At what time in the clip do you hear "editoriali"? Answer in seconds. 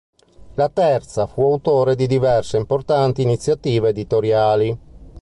3.89-4.79